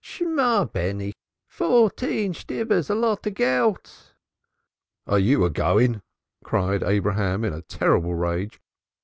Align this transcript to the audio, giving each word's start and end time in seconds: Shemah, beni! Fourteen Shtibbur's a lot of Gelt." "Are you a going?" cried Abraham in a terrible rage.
Shemah, 0.03 0.65
beni! 0.73 1.13
Fourteen 1.47 2.33
Shtibbur's 2.33 2.89
a 2.89 2.95
lot 2.95 3.27
of 3.27 3.35
Gelt." 3.35 4.15
"Are 5.05 5.19
you 5.19 5.45
a 5.45 5.51
going?" 5.51 6.01
cried 6.43 6.81
Abraham 6.81 7.45
in 7.45 7.53
a 7.53 7.61
terrible 7.61 8.15
rage. 8.15 8.59